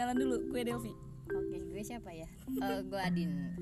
[0.00, 0.96] kenalan dulu gue Delvi
[1.28, 2.24] Oke, gue siapa ya?
[2.48, 3.52] Eh, gue Adin.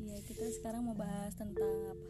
[0.00, 2.08] Iya kita sekarang mau bahas tentang apa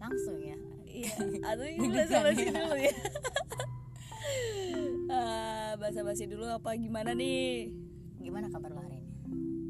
[0.00, 0.56] Langsung ya.
[0.88, 1.12] Iya
[1.52, 2.94] atau ini basa-basi dulu ya
[5.12, 7.68] Ah, Basa-basi dulu apa gimana nih
[8.16, 9.12] Gimana kabar lo hari ini?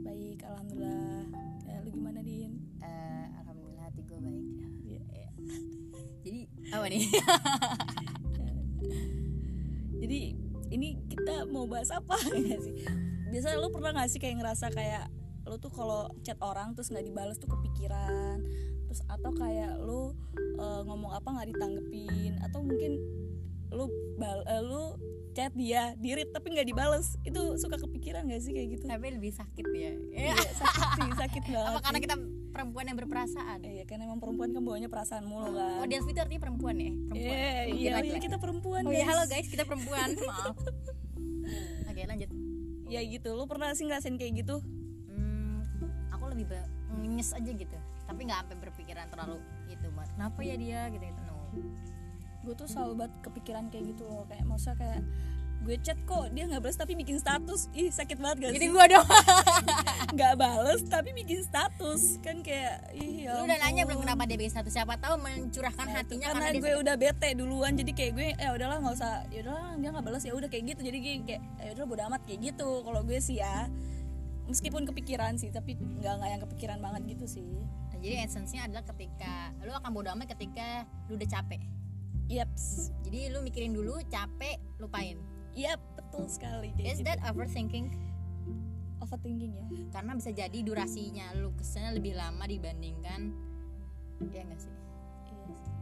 [0.06, 1.26] Baik Alhamdulillah
[1.66, 2.62] ya, Lu gimana Din?
[2.78, 4.46] Eh, Alhamdulillah hati gue baik.
[4.86, 5.02] Ya,
[6.22, 6.40] Jadi
[6.70, 7.10] apa nih?
[10.06, 10.43] Jadi
[10.74, 12.18] ini kita mau bahas apa
[12.50, 12.74] ya sih?
[13.30, 15.06] Biasa lu pernah gak sih kayak ngerasa kayak
[15.44, 18.40] lu tuh kalau chat orang terus nggak dibales tuh kepikiran
[18.88, 20.16] terus atau kayak lu
[20.56, 22.96] eh, ngomong apa nggak ditanggepin atau mungkin
[23.68, 23.84] lu
[24.16, 24.96] bal eh, lu
[25.34, 29.34] chat dia dirit tapi nggak dibales itu suka kepikiran gak sih kayak gitu Tapi lebih
[29.34, 29.92] sakit ya.
[30.14, 32.16] Iya, sakit sih sakit banget Apa karena kita
[32.54, 33.58] perempuan yang berperasaan?
[33.66, 36.92] Iya kan emang perempuan kan bawanya perasaan mulu Oh, kan Delvi itu artinya perempuan ya?
[36.94, 37.34] Perempuan.
[37.34, 40.08] Iya, Bukan iya, iya, kita perempuan Oh iya, halo guys, kita perempuan.
[40.30, 40.56] Maaf.
[41.90, 42.30] Oke, lanjut.
[42.86, 44.62] Ya gitu, lu pernah sih ngerasain kayak gitu?
[45.10, 45.66] Hmm,
[46.14, 46.46] aku lebih
[47.10, 47.76] nyes aja gitu.
[48.06, 49.88] Tapi nggak sampai berpikiran terlalu gitu.
[49.90, 51.22] Kenapa ya dia gitu gitu.
[51.26, 51.36] No.
[52.44, 54.28] Gue tuh selalu banget kepikiran kayak gitu loh.
[54.28, 55.00] Kayak maksudnya kayak
[55.64, 57.72] gue chat kok dia nggak balas tapi bikin status.
[57.72, 58.72] Ih sakit banget gak Jadi sih?
[58.72, 59.08] gua dong.
[60.14, 62.20] nggak bales tapi bikin status.
[62.20, 64.72] Kan kayak ih ya Lu udah nanya belum kenapa dia bikin status?
[64.76, 67.72] Siapa tahu mencurahkan Nah, hatinya karena dia gue udah bete duluan.
[67.80, 69.24] Jadi kayak gue ya udahlah nggak usah.
[69.32, 70.22] Ya udahlah dia nggak balas.
[70.28, 70.80] Ya udah kayak gitu.
[70.84, 72.20] Jadi gue kayak ya udah bodo amat.
[72.28, 72.70] Kayak gitu.
[72.84, 73.72] Kalau gue sih ya
[74.44, 77.48] meskipun kepikiran sih tapi nggak nggak yang kepikiran banget gitu sih.
[77.88, 81.64] Nah, jadi esensinya adalah ketika lu akan bodo amat ketika lu udah capek.
[82.24, 85.20] Yaps, Jadi lu mikirin dulu, capek, lupain.
[85.54, 87.06] yap betul sekali Is gitu.
[87.06, 87.92] that overthinking?
[88.98, 93.30] overthinking ya Karena bisa jadi durasinya lu ke sana lebih lama dibandingkan
[94.32, 94.72] ya enggak sih?
[95.28, 95.72] Iya sih.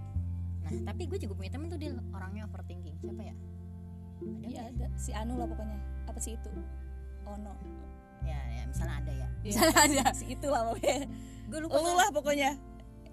[0.60, 2.96] Nah, tapi gue juga punya temen tuh dia orangnya overthinking.
[2.98, 3.34] Siapa ya?
[4.18, 6.50] Ada Iya nggak ada si Anu lah pokoknya apa sih itu
[7.24, 7.52] Ono
[8.22, 8.38] ya?
[8.50, 9.28] Ya, misalnya ada ya.
[9.40, 9.50] Iya.
[9.54, 10.04] Misalnya ada.
[10.12, 10.98] si itu lah pokoknya
[11.46, 11.76] Gue lupa.
[11.78, 12.50] lu lah pokoknya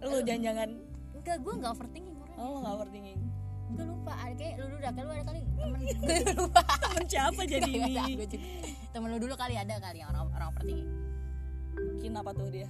[0.01, 0.69] lu jangan-jangan
[1.13, 2.08] Enggak, gue enggak overthinking.
[2.39, 3.21] Oh nggak overthinking
[3.69, 4.17] Gue lupa.
[4.17, 5.81] Ada kayak lu udah lu ada kali temen
[6.33, 6.61] lupa.
[6.89, 8.47] temen siapa jadi Nggak ada, ini gue juga.
[8.89, 10.89] Temen lu dulu kali ada kali yang orang orang overthinking.
[11.79, 12.67] mungkin apa tuh dia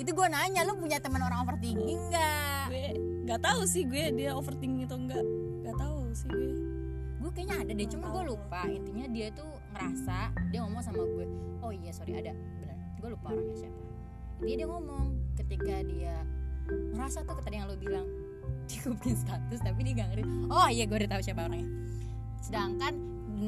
[0.00, 2.66] Itu gue nanya lu punya teman orang overthinking enggak?
[2.72, 2.86] gue
[3.24, 5.24] nggak tahu sih gue dia overthinking atau enggak
[5.64, 6.48] nggak tahu sih gue
[7.20, 10.18] gue kayaknya ada deh cuma gue lupa intinya dia tuh ngerasa
[10.52, 11.26] dia ngomong sama gue
[11.64, 13.80] oh iya sorry ada benar gue lupa orangnya siapa
[14.44, 15.06] dia dia ngomong
[15.40, 16.14] ketika dia
[16.96, 18.04] ngerasa tuh tadi yang lo bilang
[18.68, 20.24] dia bikin status tapi dia gak ngerti.
[20.48, 21.68] Oh iya gue udah tahu siapa orangnya.
[22.40, 22.94] Sedangkan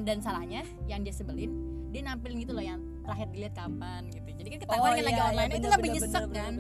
[0.03, 1.50] dan salahnya yang dia sebelin
[1.94, 4.28] dia nampilin gitu loh yang terakhir dilihat kapan gitu.
[4.37, 6.53] Jadi kan ketahuan kan lagi online itu lebih nyesek kan?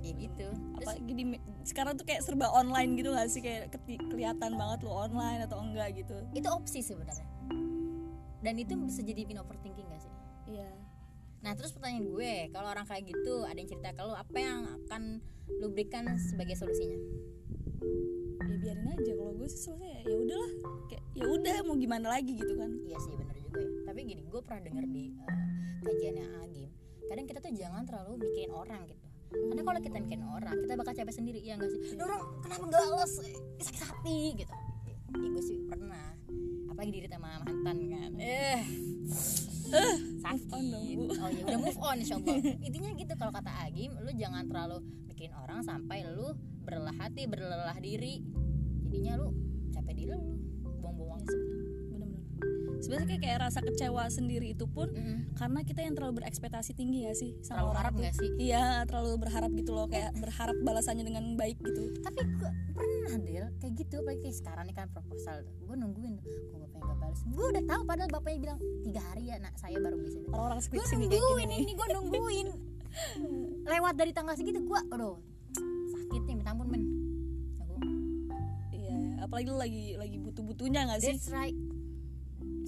[0.00, 0.48] ya gitu.
[0.48, 3.40] Terus apalagi di me- sekarang tuh kayak serba online gitu gak sih?
[3.44, 6.16] Kayak kelihatan banget lu online atau enggak gitu.
[6.32, 7.28] Itu opsi sebenarnya.
[8.40, 9.68] Dan itu bisa jadi overthinking.
[9.68, 9.69] iya
[11.40, 14.58] Nah terus pertanyaan gue, kalau orang kayak gitu ada yang cerita ke lu, apa yang
[14.84, 15.02] akan
[15.60, 17.00] lu berikan sebagai solusinya?
[18.50, 20.52] ya biarin aja kalau gue sih selesai ya udahlah
[20.90, 23.70] kayak ya udah mau gimana lagi gitu kan Iya sih bener juga ya.
[23.86, 26.70] Tapi gini, gue pernah denger di eh, kajiannya Agim,
[27.08, 29.06] kadang kita tuh jangan terlalu mikirin orang gitu.
[29.30, 31.94] Karena kalau kita mikirin orang, kita bakal capek sendiri, iya gak sih?
[31.94, 33.14] Ini orang kenapa gak les?
[33.22, 34.54] Eh, Sakit hati gitu.
[35.14, 36.19] Ya gue sih pernah.
[36.80, 38.10] Apalagi diri sama mantan kan.
[38.16, 38.60] Eh,
[40.16, 40.48] sakit.
[40.48, 41.12] on dong, Bu.
[41.12, 42.40] Oh ya udah move on insya Allah.
[42.64, 47.76] Intinya gitu kalau kata Agim, lu jangan terlalu mikirin orang sampai lu berlelah hati, berlelah
[47.76, 48.24] diri.
[48.82, 49.28] Jadinya lu
[49.70, 50.40] capek diri lu,
[50.80, 51.36] buang-buang waktu.
[51.86, 52.24] bener-bener
[52.80, 55.36] sebenarnya kayak, kayak rasa kecewa sendiri itu pun Mm-mm.
[55.36, 58.00] karena kita yang terlalu berekspektasi tinggi ya sih sama Terlalu orang harap tuh.
[58.00, 58.28] nggak sih?
[58.40, 62.50] iya terlalu berharap gitu loh kayak berharap balasannya dengan baik gitu Tapi gue
[63.18, 65.36] Del kayak gitu apalagi kayak sekarang nih kan proposal.
[65.66, 67.20] Gue nungguin, gue bapaknya gak balas.
[67.26, 70.18] Gue udah tahu padahal bapaknya bilang tiga hari ya, nak saya baru bisa.
[70.30, 72.48] orang-orang Gue skripsi nungguin gini ini, gue nungguin.
[73.66, 75.18] Lewat dari tanggal segitu gue, aduh
[75.90, 76.82] sakit nih, minta ampun men.
[78.70, 78.96] Ya, iya
[79.26, 81.56] apalagi lu lagi lagi butuh butuhnya nggak sih That's right.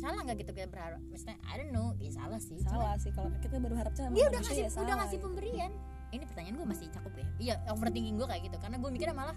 [0.03, 0.99] Salah nggak gitu kita berharap?
[1.11, 2.59] Maksudnya I don't know, ya salah sih.
[2.59, 5.23] Salah sih kalau kita baru harap sama dia udah ngasih ya udah ngasih ya.
[5.23, 5.73] pemberian.
[6.13, 7.27] Ini pertanyaan gue masih cakup ya.
[7.41, 9.37] Iya, overthinking gue kayak gitu karena gue mikirnya malah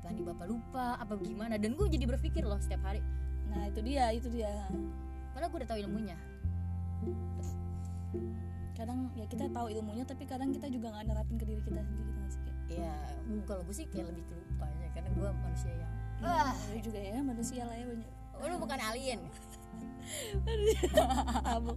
[0.00, 1.60] apa nih bapak lupa apa gimana.
[1.60, 3.04] Dan gue jadi berpikir loh setiap hari.
[3.52, 4.50] Nah itu dia itu dia.
[5.36, 6.16] Padahal gue udah tahu ilmunya.
[8.72, 12.10] Kadang ya kita tahu ilmunya tapi kadang kita juga nggak nerapin ke diri kita sendiri
[12.16, 12.94] gitu sih ya
[13.50, 15.92] kalau gue sih kayak lebih kelupa ya karena gue manusia yang
[16.22, 18.10] ah lu juga ya manusia lah ya banyak.
[18.40, 19.20] Oh, lu bukan alien.
[21.58, 21.76] Abuk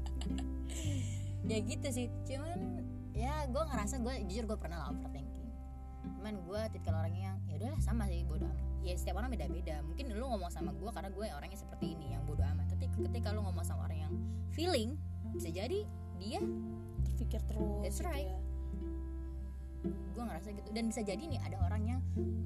[1.44, 2.80] ya gitu sih cuman
[3.12, 5.23] ya gue ngerasa gue jujur gue pernah lah overthinking
[6.03, 8.65] cuman gue tipikal orangnya yang ya udahlah sama sih bodo amat.
[8.83, 9.79] Ya setiap orang beda-beda.
[9.88, 12.67] Mungkin lu ngomong sama gue karena gue orangnya seperti ini yang bodo amat.
[12.75, 14.13] Tapi ketika lu ngomong sama orang yang
[14.51, 15.00] feeling
[15.31, 15.88] bisa jadi
[16.19, 16.39] dia
[17.07, 18.27] terpikir terus That's gitu right.
[18.27, 18.39] ya.
[19.83, 20.69] gue ngerasa gitu.
[20.71, 22.00] Dan bisa jadi nih ada orang yang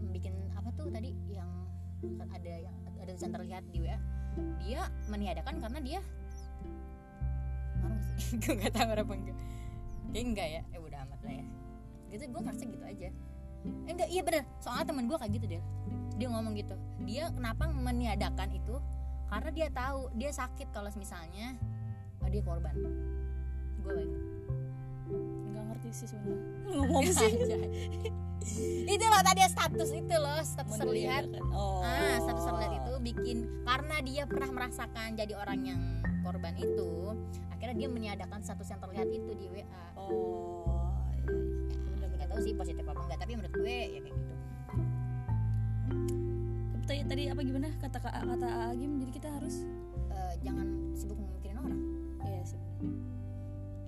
[0.09, 1.49] bikin apa tuh tadi yang
[2.33, 3.97] ada yang ada tulisan terlihat di WA
[4.61, 5.99] dia meniadakan karena dia
[7.81, 8.37] ngaruh sih?
[8.41, 9.37] Gue nggak tahu apa enggak.
[10.13, 10.61] Kayak enggak ya?
[10.73, 11.45] Eh udah amat lah ya.
[12.09, 13.09] Gitu gue ngerasa gitu aja
[13.87, 14.43] enggak iya bener.
[14.59, 15.63] Soalnya temen gue kayak gitu deh
[16.17, 16.75] dia ngomong gitu.
[17.05, 18.75] Dia kenapa meniadakan itu?
[19.29, 21.53] Karena dia tahu dia sakit kalau misalnya
[22.23, 22.73] oh, dia korban.
[23.85, 24.19] Gue kayak gitu
[25.07, 27.31] nggak ngerti sih sebenarnya ngomong sih.
[28.87, 31.31] itu loh tadi status itu loh status terlihat.
[31.51, 31.79] Oh.
[31.79, 35.81] Ah status terlihat itu bikin karena dia pernah merasakan jadi orang yang
[36.27, 37.15] korban itu
[37.55, 40.86] akhirnya dia meniadakan status yang terlihat itu di WA oh
[42.37, 44.33] tahu sih positif apa enggak tapi menurut gue ya kayak gitu.
[46.69, 47.67] Tapi tadi, tadi apa gimana?
[47.81, 49.65] Kata kata kata Agim jadi kita harus
[50.17, 50.67] Eh, jangan
[50.97, 51.81] sibuk memikirin orang.
[52.25, 52.61] Iya sih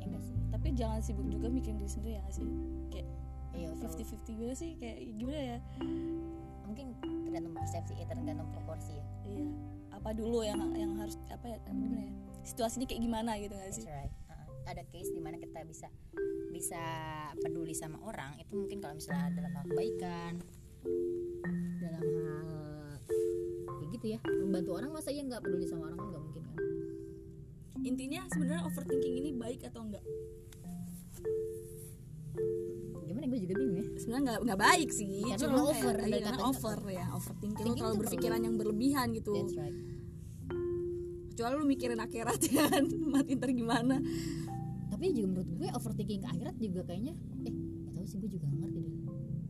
[0.01, 0.35] ya enggak sih.
[0.53, 2.45] Tapi jangan sibuk juga mikirin diri sendiri ya nggak sih?
[2.93, 3.07] Kayak
[3.53, 4.71] iya fifty fifty gitu sih?
[4.77, 5.57] Kayak gimana ya?
[6.69, 6.85] Mungkin
[7.25, 9.05] tergantung persepsi ya tergantung proporsi ya.
[9.25, 9.45] Iya.
[9.93, 12.11] Apa dulu yang yang harus apa ya gimana ya?
[12.45, 13.85] Situasinya kayak gimana gitu nggak sih?
[13.85, 14.13] That's right.
[14.29, 15.89] Uh, ada case di mana kita bisa
[16.59, 16.83] bisa
[17.39, 20.33] peduli sama orang itu mungkin kalau misalnya dalam hal kebaikan
[21.79, 22.47] dalam hal
[23.79, 25.97] kayak gitu ya membantu orang masa iya nggak peduli sama orang?
[26.03, 26.57] Kan nggak mungkin kan?
[27.79, 30.03] Intinya sebenarnya overthinking ini baik atau enggak
[33.07, 33.25] gimana?
[33.25, 33.85] Gue juga bingung ya.
[33.95, 35.15] Sebenarnya nggak nggak baik sih.
[35.23, 39.31] Karena cuma over, karena katanya over ya overthinking lo terlalu berpikiran yang berlebihan gitu.
[39.31, 39.77] That's right.
[41.31, 42.83] Kecuali lu mikirin akhirat ya kan?
[42.83, 44.03] Mati ntar gimana
[44.99, 47.15] tapi juga menurut gue overthinking ke akhirat juga kayaknya
[47.47, 48.95] eh nggak tahu sih gue juga nggak ngerti deh.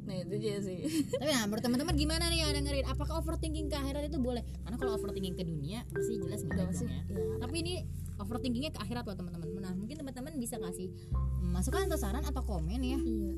[0.06, 0.78] Nah itu aja sih.
[1.18, 2.86] Tapi nah menurut teman-teman gimana nih yang dengerin?
[2.86, 4.46] Apakah overthinking ke akhirat itu boleh?
[4.46, 7.02] Karena kalau overthinking ke dunia pasti jelas nggak Udah dong pasti, ya.
[7.02, 7.02] Ya.
[7.42, 7.74] tapi ini
[8.22, 9.50] overthinkingnya ke akhirat loh teman-teman.
[9.58, 10.94] Nah mungkin teman-teman bisa kasih
[11.42, 13.02] masukan atau saran atau komen ya.
[13.02, 13.34] Iya.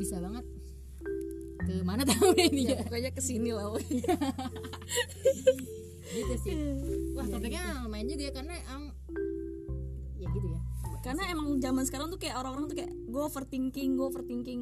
[0.00, 0.48] Bisa banget.
[1.68, 2.88] Ke mana tahu ini ya ya?
[2.88, 3.84] pokoknya ke sini lah woy.
[6.16, 6.56] gitu sih.
[7.12, 8.85] Wah Iya, topiknya lumayan juga ya karena gitu ya
[11.06, 14.60] karena emang zaman sekarang tuh kayak orang-orang tuh kayak gue overthinking gue overthinking.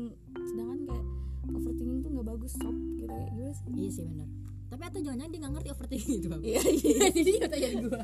[0.52, 1.04] Sedangkan kayak
[1.48, 3.08] overthinking tuh nggak bagus sob gitu.
[3.08, 3.64] Kayak gimana sih?
[3.72, 4.28] Iya sih benar
[4.74, 6.42] tapi atau jangan-jangan dia nggak ngerti overthinking itu Bang.
[6.42, 7.06] iya iya.
[7.14, 8.02] Jadi dia tanya gue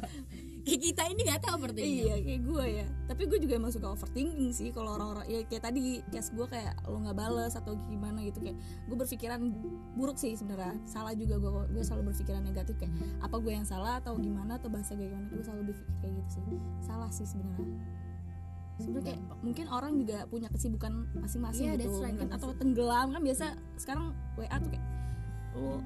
[0.60, 1.98] kayak kita ini nggak tahu overthinking.
[2.06, 2.86] Iya kayak gue ya.
[3.10, 6.78] Tapi gue juga emang suka overthinking sih kalau orang-orang ya kayak tadi case gue kayak
[6.86, 9.40] lo nggak bales atau gimana gitu kayak gue berpikiran
[9.98, 10.78] buruk sih sebenarnya.
[10.86, 14.70] Salah juga gue gue selalu berpikiran negatif kayak apa gue yang salah atau gimana atau
[14.70, 16.44] bahasa gue gimana gue selalu berpikir kayak gitu sih.
[16.86, 17.66] Salah sih sebenarnya
[18.80, 19.38] sebenarnya kayak Gampang.
[19.42, 21.90] mungkin orang juga punya kesibukan masing-masing Iya, gitu.
[21.96, 23.44] right, mungkin atau tenggelam kan biasa
[23.76, 24.04] sekarang
[24.34, 24.86] WA tuh kayak
[25.54, 25.78] lo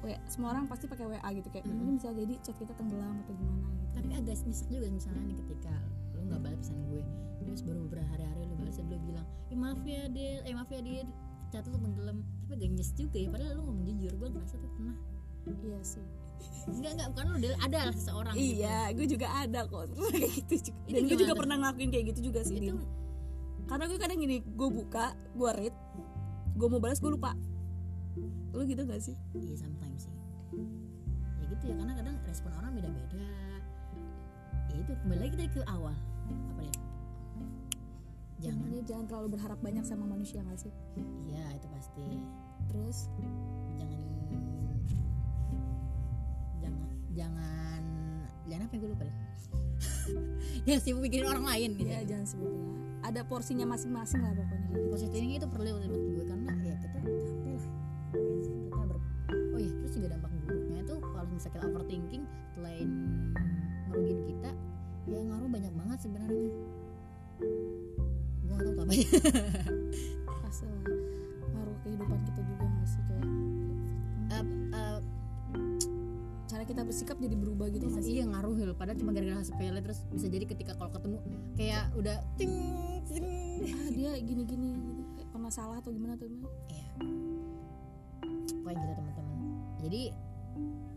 [0.00, 1.48] WA, semua orang pasti pakai WA gitu.
[1.48, 1.74] Kayak Mhm.
[1.74, 3.84] mungkin bisa jadi chat kita tenggelam atau gimana gitu.
[3.94, 5.72] Tapi agak misek juga misalnya nih ketika
[6.12, 7.02] lu nggak balas pesan gue
[7.40, 10.80] terus baru beberapa hari-hari lu balas lu bilang eh maaf ya Del eh maaf ya
[10.80, 11.08] Del
[11.48, 12.18] chat lu tenggelam.
[12.44, 14.96] Tapi agak nyes juga ya padahal lu ngomong jujur gue ngerasa tuh pernah.
[15.44, 16.04] Iya sih
[16.64, 18.64] enggak enggak bukan lu Del ada lah seseorang gitu.
[18.64, 20.80] Iya, gue juga ada kok kayak gitu juga.
[20.88, 22.56] Dan gue juga pernah ngelakuin kayak gitu juga sih.
[22.56, 22.78] itu Din.
[23.64, 25.76] Karena gue kadang gini, gue buka, gue read,
[26.56, 27.32] gue mau balas gue lupa.
[28.54, 29.16] Lu gitu gak sih?
[29.34, 30.14] iya sometimes sih
[31.44, 33.28] ya gitu ya karena kadang respon orang beda-beda
[34.70, 35.94] ya itu kembali lagi tadi ke awal
[36.54, 36.74] apa ya
[38.40, 40.72] jangan Intinya jangan terlalu berharap banyak sama manusia gak sih?
[41.28, 42.06] iya itu pasti
[42.70, 42.98] Terus
[47.14, 47.80] jangan
[48.44, 49.16] jangan apa ya gue lupa deh.
[50.68, 51.88] Ya sibuk mikirin orang lain gitu.
[51.88, 52.64] Ya jangan sebutnya.
[53.04, 54.68] Ada porsinya masing-masing lah pokoknya.
[54.72, 54.88] gitu.
[54.92, 57.32] positifnya itu perlu menurut gue karena ya kita capek lah.
[58.40, 59.04] Kita ber-
[59.52, 62.22] oh ya terus juga dampak buruknya itu kalau misalnya kita overthinking
[62.56, 62.88] selain
[63.92, 64.50] ngerugiin kita
[65.04, 66.48] ya ngaruh banyak banget sebenarnya.
[68.44, 68.92] Gue gak tau apa.
[68.92, 69.08] Ya
[70.44, 70.82] Pasti lah.
[71.52, 73.28] Ngaruh kehidupan kita juga gak sih kayak?
[74.32, 74.98] Eh,
[76.54, 78.22] cara kita bersikap jadi berubah gitu gak sih?
[78.22, 81.18] iya ngaruh ya padahal cuma gara-gara hal sepele terus bisa jadi ketika kalau ketemu
[81.58, 82.54] kayak udah ting
[83.10, 83.26] ting
[83.64, 85.02] Ah dia gini-gini gitu.
[85.16, 86.52] Kayak pernah salah atau gimana tuh gimana?
[86.68, 86.86] Iya.
[88.60, 89.38] Pokoknya gitu teman-teman.
[89.84, 90.02] Jadi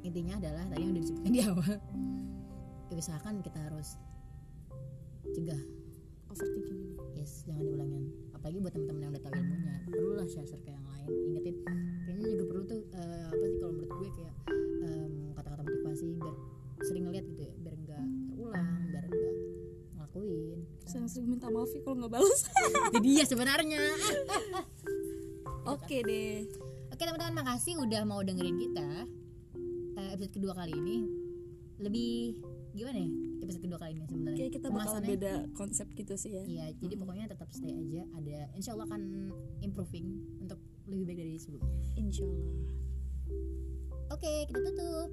[0.04, 1.76] intinya adalah tadi yang udah disebutkan di awal.
[2.88, 4.00] Ya, usahakan kita harus
[5.36, 5.62] cegah.
[6.32, 6.96] Overthinking ini.
[7.16, 8.04] Yes, jangan diulangin.
[8.36, 9.77] Apalagi buat teman-teman yang udah tahu ilmunya,
[21.98, 22.42] ya nggak balas.
[22.94, 23.82] Itu dia sebenarnya.
[25.66, 26.46] oke deh.
[26.94, 29.10] Oke teman-teman makasih udah mau dengerin kita.
[30.14, 30.98] Episode kedua kali ini
[31.82, 32.38] lebih
[32.78, 33.10] gimana ya?
[33.42, 34.38] Episode kedua kali ini sebenarnya.
[34.38, 36.44] Kayak kita bakal beda konsep gitu sih ya.
[36.46, 38.06] Iya jadi pokoknya tetap stay aja.
[38.14, 39.34] Ada insya Allah akan
[39.66, 41.82] improving untuk lebih baik dari sebelumnya.
[41.98, 42.54] Insyaallah
[44.08, 45.10] Oke kita tutup